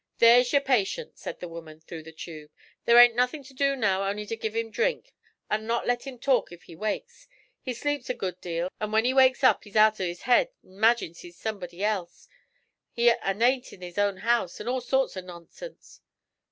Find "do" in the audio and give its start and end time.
3.53-3.75